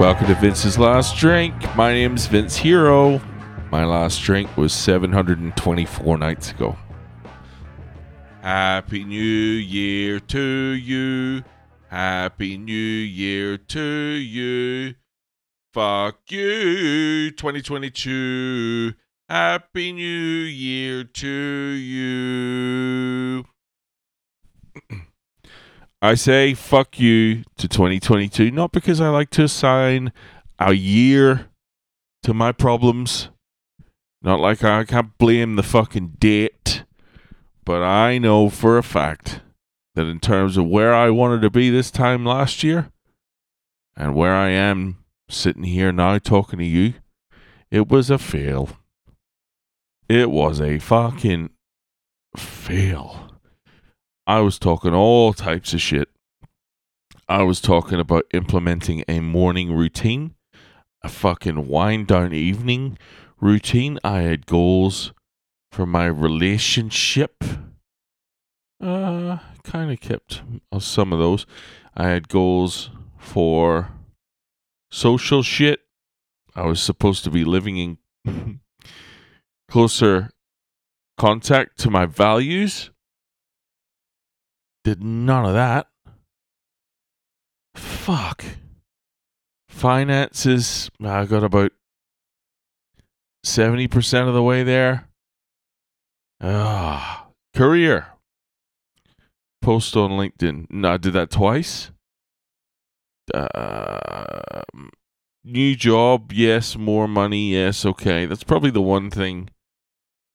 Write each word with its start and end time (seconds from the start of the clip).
Welcome 0.00 0.28
to 0.28 0.34
Vince's 0.34 0.78
Last 0.78 1.18
Drink. 1.18 1.54
My 1.76 1.92
name's 1.92 2.24
Vince 2.24 2.56
Hero. 2.56 3.20
My 3.70 3.84
last 3.84 4.22
drink 4.22 4.56
was 4.56 4.72
724 4.72 6.16
nights 6.16 6.52
ago. 6.52 6.78
Happy 8.40 9.04
New 9.04 9.18
Year 9.18 10.18
to 10.18 10.40
you. 10.40 11.44
Happy 11.88 12.56
New 12.56 12.72
Year 12.72 13.58
to 13.58 13.82
you. 13.82 14.94
Fuck 15.74 16.20
you, 16.30 17.30
2022. 17.32 18.94
Happy 19.28 19.92
New 19.92 20.02
Year 20.02 21.04
to 21.04 21.28
you. 21.28 23.44
I 26.02 26.14
say 26.14 26.54
fuck 26.54 26.98
you 26.98 27.44
to 27.58 27.68
2022, 27.68 28.50
not 28.50 28.72
because 28.72 29.00
I 29.00 29.10
like 29.10 29.28
to 29.30 29.44
assign 29.44 30.12
a 30.58 30.72
year 30.72 31.48
to 32.22 32.32
my 32.32 32.52
problems. 32.52 33.28
Not 34.22 34.40
like 34.40 34.64
I 34.64 34.84
can't 34.84 35.16
blame 35.18 35.56
the 35.56 35.62
fucking 35.62 36.16
date. 36.18 36.84
But 37.64 37.82
I 37.82 38.18
know 38.18 38.48
for 38.48 38.78
a 38.78 38.82
fact 38.82 39.40
that 39.94 40.06
in 40.06 40.20
terms 40.20 40.56
of 40.56 40.66
where 40.66 40.94
I 40.94 41.10
wanted 41.10 41.42
to 41.42 41.50
be 41.50 41.70
this 41.70 41.90
time 41.90 42.24
last 42.24 42.62
year 42.62 42.90
and 43.96 44.14
where 44.14 44.34
I 44.34 44.48
am 44.48 44.98
sitting 45.28 45.64
here 45.64 45.92
now 45.92 46.18
talking 46.18 46.58
to 46.58 46.64
you, 46.64 46.94
it 47.70 47.88
was 47.88 48.10
a 48.10 48.18
fail. 48.18 48.70
It 50.08 50.30
was 50.30 50.60
a 50.60 50.78
fucking 50.78 51.50
fail. 52.36 53.29
I 54.30 54.38
was 54.38 54.60
talking 54.60 54.94
all 54.94 55.32
types 55.32 55.74
of 55.74 55.80
shit. 55.80 56.08
I 57.28 57.42
was 57.42 57.60
talking 57.60 57.98
about 57.98 58.26
implementing 58.32 59.02
a 59.08 59.18
morning 59.18 59.74
routine, 59.74 60.36
a 61.02 61.08
fucking 61.08 61.66
wind 61.66 62.06
down 62.06 62.32
evening 62.32 62.96
routine. 63.40 63.98
I 64.04 64.20
had 64.20 64.46
goals 64.46 65.12
for 65.72 65.84
my 65.84 66.06
relationship. 66.06 67.42
Uh, 68.80 69.38
kind 69.64 69.90
of 69.90 69.98
kept 69.98 70.42
some 70.78 71.12
of 71.12 71.18
those. 71.18 71.44
I 71.96 72.06
had 72.10 72.28
goals 72.28 72.90
for 73.18 73.90
social 74.92 75.42
shit. 75.42 75.80
I 76.54 76.66
was 76.66 76.80
supposed 76.80 77.24
to 77.24 77.30
be 77.30 77.44
living 77.44 77.98
in 78.24 78.60
closer 79.68 80.30
contact 81.18 81.78
to 81.80 81.90
my 81.90 82.06
values. 82.06 82.92
Did 84.84 85.02
none 85.02 85.44
of 85.44 85.54
that. 85.54 85.88
Fuck. 87.74 88.44
Finances, 89.68 90.90
I 91.02 91.24
got 91.26 91.44
about 91.44 91.72
70% 93.44 94.28
of 94.28 94.34
the 94.34 94.42
way 94.42 94.62
there. 94.62 95.08
Ah, 96.40 97.28
career. 97.54 98.06
Post 99.62 99.96
on 99.96 100.12
LinkedIn. 100.12 100.66
No, 100.70 100.92
I 100.92 100.96
did 100.96 101.12
that 101.12 101.30
twice. 101.30 101.90
Uh, 103.32 104.62
new 105.44 105.76
job, 105.76 106.32
yes. 106.32 106.76
More 106.76 107.06
money, 107.06 107.52
yes. 107.52 107.84
Okay, 107.84 108.26
that's 108.26 108.44
probably 108.44 108.70
the 108.70 108.82
one 108.82 109.10
thing 109.10 109.50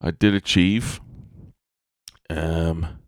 I 0.00 0.10
did 0.10 0.34
achieve. 0.34 1.00
Um, 2.28 3.01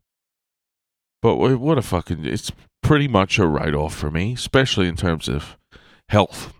but 1.25 1.37
what 1.37 1.79
a 1.79 1.83
fucking 1.83 2.27
it's 2.27 2.53
pretty 2.83 3.09
much 3.09 3.39
a 3.39 3.47
write 3.47 3.75
off 3.75 3.95
for 3.95 4.11
me, 4.11 4.35
especially 4.35 4.87
in 4.89 4.95
terms 4.95 5.27
of 5.27 5.57
health. 6.11 6.53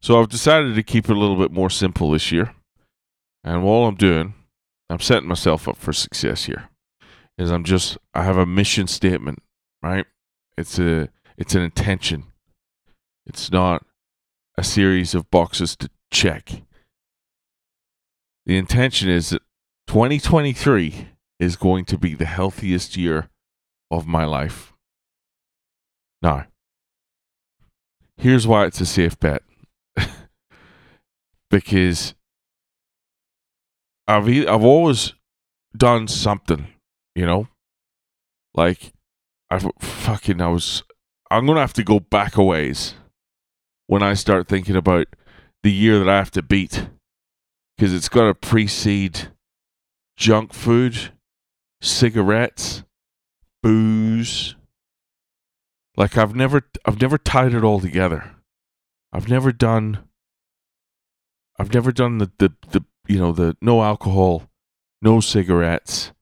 So 0.00 0.20
I've 0.20 0.28
decided 0.28 0.76
to 0.76 0.84
keep 0.84 1.10
it 1.10 1.16
a 1.16 1.18
little 1.18 1.34
bit 1.34 1.50
more 1.50 1.68
simple 1.68 2.12
this 2.12 2.30
year. 2.30 2.54
And 3.42 3.64
all 3.64 3.88
I'm 3.88 3.96
doing, 3.96 4.34
I'm 4.88 5.00
setting 5.00 5.28
myself 5.28 5.66
up 5.66 5.76
for 5.76 5.92
success 5.92 6.44
here. 6.44 6.68
Is 7.38 7.50
I'm 7.50 7.64
just 7.64 7.98
I 8.14 8.22
have 8.22 8.36
a 8.36 8.46
mission 8.46 8.86
statement, 8.86 9.42
right? 9.82 10.06
It's 10.56 10.78
a 10.78 11.08
it's 11.36 11.56
an 11.56 11.62
intention. 11.62 12.22
It's 13.26 13.50
not 13.50 13.84
a 14.56 14.62
series 14.62 15.16
of 15.16 15.28
boxes 15.28 15.74
to 15.78 15.90
check. 16.12 16.62
The 18.46 18.58
intention 18.58 19.08
is 19.08 19.30
that 19.30 19.42
2023 19.88 21.08
is 21.40 21.56
going 21.56 21.84
to 21.86 21.98
be 21.98 22.14
the 22.14 22.26
healthiest 22.26 22.96
year 22.96 23.28
of 23.98 24.06
my 24.06 24.24
life. 24.24 24.72
Now, 26.22 26.46
here's 28.16 28.46
why 28.46 28.66
it's 28.66 28.80
a 28.80 28.86
safe 28.86 29.18
bet. 29.18 29.42
because 31.50 32.14
I've 34.06 34.28
I've 34.28 34.64
always 34.64 35.14
done 35.76 36.08
something, 36.08 36.68
you 37.14 37.26
know, 37.26 37.48
like 38.54 38.92
I've 39.50 39.70
fucking 39.78 40.40
I 40.40 40.48
was 40.48 40.82
I'm 41.30 41.46
gonna 41.46 41.60
have 41.60 41.72
to 41.74 41.84
go 41.84 42.00
back 42.00 42.36
a 42.36 42.44
ways 42.44 42.94
when 43.86 44.02
I 44.02 44.14
start 44.14 44.48
thinking 44.48 44.76
about 44.76 45.08
the 45.62 45.72
year 45.72 45.98
that 45.98 46.08
I 46.08 46.16
have 46.16 46.30
to 46.32 46.42
beat 46.42 46.88
because 47.76 47.92
it's 47.92 48.08
got 48.08 48.26
to 48.26 48.34
precede 48.34 49.28
junk 50.16 50.52
food, 50.52 51.12
cigarettes, 51.80 52.84
booze. 53.64 54.56
Like 55.96 56.18
I've 56.18 56.36
never 56.36 56.62
I've 56.84 57.00
never 57.00 57.16
tied 57.16 57.54
it 57.54 57.64
all 57.64 57.80
together. 57.80 58.30
I've 59.10 59.28
never 59.28 59.52
done 59.52 60.04
I've 61.58 61.72
never 61.72 61.90
done 61.90 62.18
the 62.18 62.30
the, 62.38 62.52
the 62.70 62.84
you 63.08 63.18
know 63.18 63.32
the 63.32 63.56
no 63.62 63.82
alcohol, 63.82 64.50
no 65.00 65.20
cigarettes, 65.20 66.12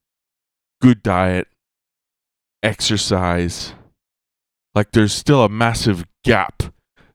good 0.80 1.02
diet, 1.02 1.48
exercise. 2.62 3.74
Like 4.74 4.92
there's 4.92 5.12
still 5.12 5.42
a 5.42 5.48
massive 5.48 6.06
gap 6.22 6.62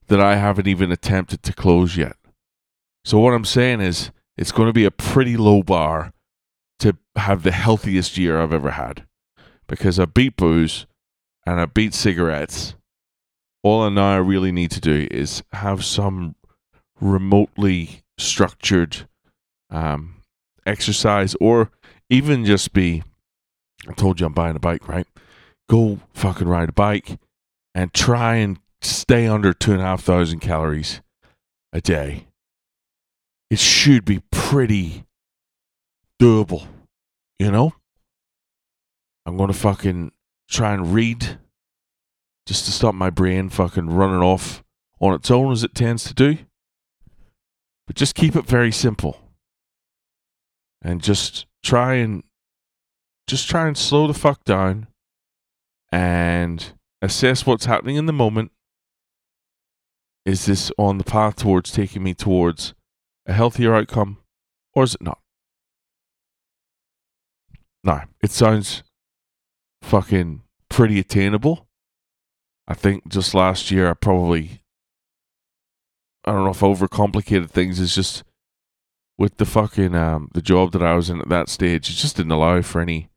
that 0.08 0.20
I 0.20 0.36
haven't 0.36 0.68
even 0.68 0.92
attempted 0.92 1.42
to 1.44 1.54
close 1.54 1.96
yet. 1.96 2.18
So 3.06 3.18
what 3.20 3.34
I'm 3.34 3.46
saying 3.46 3.80
is 3.80 4.12
it's 4.36 4.52
going 4.52 4.68
to 4.68 4.74
be 4.74 4.86
a 4.86 4.92
pretty 4.92 5.38
low 5.38 5.64
bar 5.64 6.12
to 6.80 6.98
have 7.16 7.44
the 7.44 7.52
healthiest 7.54 8.18
year 8.18 8.42
I've 8.42 8.54
ever 8.54 8.72
had 8.72 9.07
because 9.68 10.00
I 10.00 10.06
beat 10.06 10.36
booze 10.38 10.86
and 11.46 11.60
I 11.60 11.66
beat 11.66 11.94
cigarettes. 11.94 12.76
All 13.64 13.82
I 13.82 13.90
now 13.90 14.20
really 14.20 14.52
need 14.52 14.72
to 14.72 14.82
do 14.82 15.08
is 15.12 15.44
have 15.52 15.84
some 15.84 16.36
remotely 17.00 18.02
structured 18.18 19.08
um, 19.70 20.16
exercise 20.66 21.36
or 21.40 21.70
even 22.10 22.46
just 22.46 22.74
be 22.74 23.04
I 23.88 23.94
told 23.94 24.20
you 24.20 24.26
I'm 24.26 24.34
buying 24.34 24.56
a 24.56 24.60
bike, 24.60 24.88
right? 24.88 25.08
Go 25.70 26.00
fucking 26.14 26.48
ride 26.48 26.70
a 26.70 26.74
bike 26.74 27.20
and 27.76 27.94
try 27.94 28.36
and 28.36 28.60
stay 28.82 29.28
under 29.28 29.54
two 29.54 29.74
and 29.74 29.82
a 29.82 29.86
half 29.86 30.04
thousand 30.04 30.40
calories 30.40 31.02
a 31.72 31.82
day. 31.82 32.28
It 33.50 33.60
should 33.60 34.04
be 34.04 34.22
pretty 34.32 35.06
doable, 36.22 36.68
you 37.40 37.52
know? 37.52 37.74
I'm 39.28 39.36
to 39.36 39.54
fucking 39.54 40.14
try 40.50 40.74
and 40.74 40.94
read 40.94 41.38
just 42.46 42.64
to 42.64 42.72
stop 42.72 42.96
my 42.96 43.10
brain 43.10 43.50
fucking 43.50 43.90
running 43.90 44.22
off 44.22 44.64
on 45.02 45.14
its 45.14 45.30
own 45.30 45.52
as 45.52 45.66
it 45.66 45.76
tends 45.76 46.06
to 46.06 46.14
do. 46.14 46.38
But 47.86 47.98
just 47.98 48.16
keep 48.16 48.38
it 48.38 48.46
very 48.46 48.72
simple. 48.72 49.20
And 50.82 51.04
just 51.04 51.46
try 51.62 51.96
and 51.96 52.24
just 53.28 53.50
try 53.50 53.68
and 53.68 53.78
slow 53.78 54.08
the 54.08 54.14
fuck 54.14 54.46
down 54.46 54.88
and 55.92 56.72
assess 57.02 57.46
what's 57.46 57.66
happening 57.66 57.98
in 57.98 58.06
the 58.06 58.14
moment. 58.14 58.54
Is 60.26 60.46
this 60.46 60.72
on 60.78 61.00
the 61.00 61.04
path 61.04 61.36
towards 61.36 61.74
taking 61.74 62.02
me 62.02 62.14
towards 62.14 62.74
a 63.26 63.34
healthier 63.34 63.76
outcome 63.76 64.20
or 64.74 64.84
is 64.84 64.96
it 64.96 65.02
not? 65.02 65.20
No, 67.84 68.04
it 68.24 68.32
sounds 68.32 68.84
fucking 69.88 70.42
pretty 70.70 71.00
attainable. 71.00 71.68
I 72.68 72.74
think 72.74 73.08
just 73.08 73.34
last 73.34 73.72
year 73.72 73.90
I 73.90 73.94
probably 73.94 74.62
I 76.26 76.34
don't 76.34 76.44
know 76.44 76.50
if 76.52 76.62
I 76.62 76.68
overcomplicated 76.68 77.50
things. 77.50 77.80
It's 77.80 77.96
just 77.96 78.24
with 79.18 79.38
the 79.38 79.46
fucking 79.46 79.96
um 79.96 80.30
the 80.34 80.42
job 80.42 80.74
that 80.74 80.84
I 80.84 80.96
was 80.96 81.10
in 81.10 81.22
at 81.22 81.30
that 81.30 81.50
stage, 81.50 81.90
it 81.90 81.94
just 81.94 82.18
didn't 82.18 82.34
allow 82.34 82.62
for 82.62 82.82
any. 82.82 83.10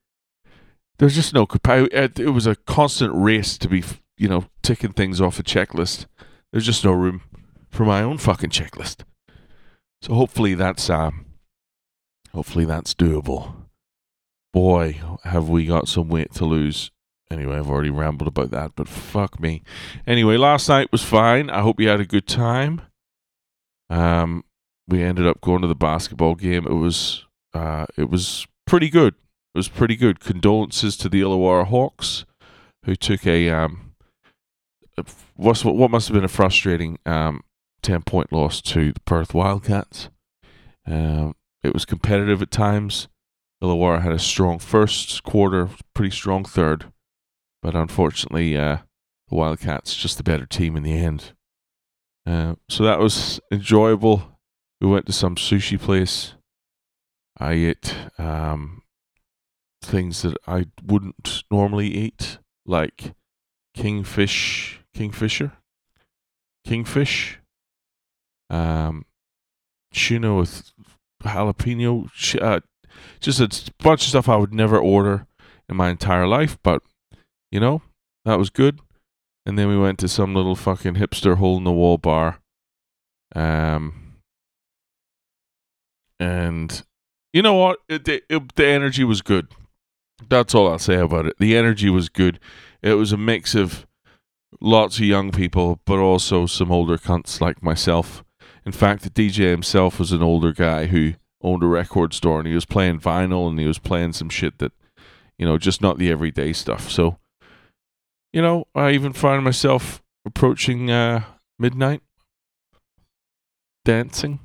There's 0.98 1.14
just 1.14 1.34
no. 1.34 1.46
It 1.64 2.32
was 2.32 2.46
a 2.46 2.56
constant 2.56 3.12
race 3.14 3.58
to 3.58 3.68
be, 3.68 3.82
you 4.16 4.28
know, 4.28 4.44
ticking 4.62 4.92
things 4.92 5.20
off 5.20 5.38
a 5.38 5.42
checklist. 5.42 6.06
There's 6.52 6.66
just 6.66 6.84
no 6.84 6.92
room 6.92 7.22
for 7.70 7.84
my 7.84 8.02
own 8.02 8.18
fucking 8.18 8.50
checklist. 8.50 8.98
So 10.02 10.14
hopefully 10.14 10.54
that's 10.54 10.88
um, 10.88 11.26
hopefully 12.32 12.64
that's 12.64 12.94
doable 12.94 13.54
boy, 14.52 15.00
have 15.24 15.48
we 15.48 15.66
got 15.66 15.88
some 15.88 16.08
weight 16.08 16.32
to 16.34 16.44
lose 16.44 16.90
anyway, 17.30 17.56
I've 17.56 17.70
already 17.70 17.90
rambled 17.90 18.28
about 18.28 18.50
that, 18.50 18.72
but 18.74 18.88
fuck 18.88 19.40
me. 19.40 19.62
Anyway, 20.06 20.36
last 20.36 20.68
night 20.68 20.92
was 20.92 21.02
fine. 21.02 21.48
I 21.48 21.60
hope 21.60 21.80
you 21.80 21.88
had 21.88 22.00
a 22.00 22.06
good 22.06 22.26
time. 22.26 22.82
Um, 23.88 24.44
we 24.88 25.02
ended 25.02 25.26
up 25.26 25.40
going 25.40 25.62
to 25.62 25.68
the 25.68 25.74
basketball 25.74 26.34
game. 26.34 26.66
It 26.66 26.74
was 26.74 27.24
uh, 27.54 27.86
it 27.96 28.10
was 28.10 28.46
pretty 28.66 28.90
good. 28.90 29.14
It 29.54 29.58
was 29.58 29.68
pretty 29.68 29.96
good. 29.96 30.20
Condolences 30.20 30.96
to 30.98 31.08
the 31.08 31.20
Illawarra 31.20 31.66
Hawks, 31.66 32.24
who 32.84 32.94
took 32.94 33.26
a 33.26 33.48
um, 33.50 33.94
what's 35.36 35.64
what 35.64 35.90
must 35.90 36.08
have 36.08 36.14
been 36.14 36.24
a 36.24 36.28
frustrating 36.28 36.98
um, 37.06 37.42
ten 37.82 38.02
point 38.02 38.32
loss 38.32 38.60
to 38.62 38.92
the 38.92 39.00
Perth 39.00 39.34
Wildcats. 39.34 40.08
Um, 40.86 41.34
it 41.62 41.74
was 41.74 41.84
competitive 41.84 42.42
at 42.42 42.50
times. 42.50 43.08
Illawarra 43.62 44.02
had 44.02 44.12
a 44.12 44.18
strong 44.18 44.58
first 44.58 45.22
quarter, 45.22 45.68
pretty 45.94 46.10
strong 46.10 46.44
third, 46.44 46.92
but 47.62 47.74
unfortunately, 47.74 48.56
uh, 48.56 48.78
the 49.28 49.34
Wildcats 49.34 49.94
just 49.94 50.16
the 50.16 50.22
better 50.22 50.46
team 50.46 50.76
in 50.76 50.82
the 50.82 50.96
end. 50.96 51.32
Uh, 52.26 52.54
so 52.68 52.84
that 52.84 52.98
was 52.98 53.40
enjoyable. 53.52 54.38
We 54.80 54.88
went 54.88 55.06
to 55.06 55.12
some 55.12 55.36
sushi 55.36 55.78
place. 55.78 56.34
I 57.38 57.52
ate 57.52 57.94
um, 58.18 58.82
things 59.82 60.22
that 60.22 60.36
I 60.46 60.66
wouldn't 60.84 61.44
normally 61.50 61.88
eat, 61.88 62.38
like 62.66 63.14
kingfish, 63.74 64.80
kingfisher, 64.94 65.52
kingfish, 66.66 67.38
um, 68.48 69.04
tuna 69.92 70.34
with 70.34 70.72
jalapeno, 71.22 72.08
uh, 72.40 72.60
just 73.20 73.40
a 73.40 73.72
bunch 73.82 74.02
of 74.02 74.08
stuff 74.08 74.28
I 74.28 74.36
would 74.36 74.54
never 74.54 74.78
order 74.78 75.26
in 75.68 75.76
my 75.76 75.90
entire 75.90 76.26
life, 76.26 76.58
but 76.62 76.82
you 77.50 77.60
know, 77.60 77.82
that 78.24 78.38
was 78.38 78.50
good. 78.50 78.80
And 79.46 79.58
then 79.58 79.68
we 79.68 79.78
went 79.78 79.98
to 80.00 80.08
some 80.08 80.34
little 80.34 80.54
fucking 80.54 80.94
hipster 80.94 81.36
hole 81.36 81.56
in 81.56 81.64
the 81.64 81.72
wall 81.72 81.98
bar. 81.98 82.40
Um, 83.34 84.16
and 86.18 86.82
you 87.32 87.42
know 87.42 87.54
what? 87.54 87.78
It, 87.88 88.06
it, 88.08 88.24
it, 88.28 88.54
the 88.54 88.66
energy 88.66 89.04
was 89.04 89.22
good. 89.22 89.48
That's 90.28 90.54
all 90.54 90.68
I'll 90.68 90.78
say 90.78 90.96
about 90.96 91.26
it. 91.26 91.38
The 91.38 91.56
energy 91.56 91.88
was 91.88 92.08
good. 92.08 92.38
It 92.82 92.94
was 92.94 93.12
a 93.12 93.16
mix 93.16 93.54
of 93.54 93.86
lots 94.60 94.98
of 94.98 95.04
young 95.04 95.30
people, 95.32 95.80
but 95.86 95.98
also 95.98 96.46
some 96.46 96.70
older 96.70 96.98
cunts 96.98 97.40
like 97.40 97.62
myself. 97.62 98.22
In 98.66 98.72
fact, 98.72 99.02
the 99.02 99.10
DJ 99.10 99.50
himself 99.50 99.98
was 99.98 100.12
an 100.12 100.22
older 100.22 100.52
guy 100.52 100.86
who 100.86 101.14
owned 101.42 101.62
a 101.62 101.66
record 101.66 102.14
store 102.14 102.38
and 102.38 102.48
he 102.48 102.54
was 102.54 102.64
playing 102.64 103.00
vinyl 103.00 103.48
and 103.48 103.58
he 103.58 103.66
was 103.66 103.78
playing 103.78 104.12
some 104.12 104.28
shit 104.28 104.58
that, 104.58 104.72
you 105.38 105.46
know, 105.46 105.58
just 105.58 105.80
not 105.80 105.98
the 105.98 106.10
everyday 106.10 106.52
stuff. 106.52 106.90
So, 106.90 107.18
you 108.32 108.42
know, 108.42 108.66
I 108.74 108.90
even 108.92 109.12
find 109.12 109.42
myself 109.42 110.02
approaching 110.24 110.90
uh, 110.90 111.24
midnight 111.58 112.02
dancing. 113.84 114.40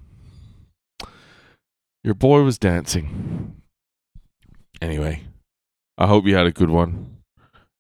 Your 2.03 2.15
boy 2.15 2.42
was 2.44 2.57
dancing. 2.57 3.62
Anyway, 4.81 5.24
I 5.98 6.07
hope 6.07 6.25
you 6.25 6.36
had 6.36 6.48
a 6.48 6.51
good 6.51 6.69
one. 6.69 7.18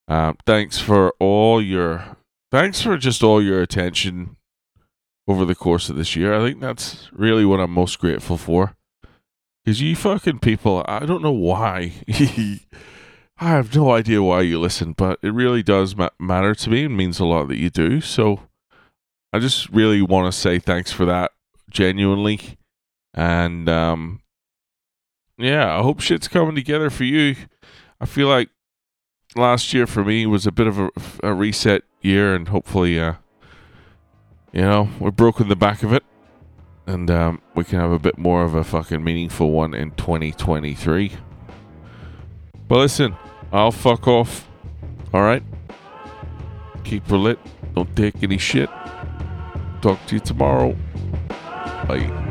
Uh, 0.07 0.33
thanks 0.45 0.79
for 0.79 1.13
all 1.19 1.61
your 1.61 2.17
thanks 2.51 2.81
for 2.81 2.97
just 2.97 3.23
all 3.23 3.41
your 3.41 3.61
attention 3.61 4.37
over 5.27 5.45
the 5.45 5.55
course 5.55 5.89
of 5.89 5.95
this 5.95 6.15
year. 6.15 6.33
I 6.33 6.39
think 6.39 6.59
that's 6.59 7.09
really 7.11 7.45
what 7.45 7.59
I'm 7.59 7.71
most 7.71 7.99
grateful 7.99 8.37
for. 8.37 8.75
Because 9.65 9.81
you 9.81 9.95
fucking 9.95 10.39
people, 10.39 10.85
I 10.87 11.07
don't 11.07 11.23
know 11.23 11.31
why. 11.31 11.93
I 13.37 13.49
have 13.49 13.75
no 13.75 13.91
idea 13.91 14.21
why 14.21 14.41
you 14.41 14.59
listen, 14.59 14.93
but 14.93 15.17
it 15.23 15.33
really 15.33 15.63
does 15.63 15.95
ma- 15.95 16.09
matter 16.19 16.53
to 16.53 16.69
me 16.69 16.85
and 16.85 16.95
means 16.95 17.19
a 17.19 17.25
lot 17.25 17.47
that 17.47 17.57
you 17.57 17.71
do. 17.71 17.99
So 17.99 18.43
I 19.33 19.39
just 19.39 19.67
really 19.69 20.03
want 20.03 20.31
to 20.31 20.39
say 20.39 20.59
thanks 20.59 20.91
for 20.91 21.03
that, 21.05 21.31
genuinely. 21.69 22.59
And 23.13 23.67
um, 23.67 24.21
yeah, 25.37 25.77
I 25.77 25.81
hope 25.81 25.99
shit's 25.99 26.27
coming 26.27 26.53
together 26.53 26.91
for 26.91 27.03
you. 27.03 27.35
I 27.99 28.05
feel 28.05 28.27
like 28.27 28.49
last 29.35 29.73
year 29.73 29.87
for 29.87 30.05
me 30.05 30.27
was 30.27 30.45
a 30.45 30.51
bit 30.51 30.67
of 30.67 30.77
a, 30.77 30.89
a 31.23 31.33
reset 31.33 31.81
year, 32.01 32.35
and 32.35 32.49
hopefully, 32.49 32.99
uh, 32.99 33.13
you 34.53 34.61
know, 34.61 34.89
we're 34.99 35.09
broken 35.09 35.47
the 35.47 35.55
back 35.55 35.81
of 35.81 35.91
it 35.91 36.03
and 36.87 37.09
um, 37.09 37.41
we 37.55 37.63
can 37.63 37.79
have 37.79 37.91
a 37.91 37.99
bit 37.99 38.17
more 38.17 38.43
of 38.43 38.53
a 38.53 38.63
fucking 38.63 39.03
meaningful 39.03 39.51
one 39.51 39.73
in 39.73 39.91
2023. 39.91 41.13
But 42.67 42.77
listen, 42.77 43.15
I'll 43.51 43.71
fuck 43.71 44.07
off. 44.07 44.47
All 45.13 45.21
right? 45.21 45.43
Keep 46.83 47.07
her 47.07 47.17
lit. 47.17 47.39
Don't 47.73 47.95
take 47.95 48.21
any 48.23 48.37
shit. 48.37 48.69
Talk 49.81 50.05
to 50.07 50.15
you 50.15 50.19
tomorrow. 50.19 50.75
Bye. 51.87 52.24